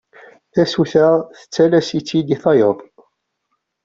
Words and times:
Tasuta 0.53 1.07
tettales-itt-id 1.37 2.27
i 2.35 2.37
tayeḍ. 2.43 2.77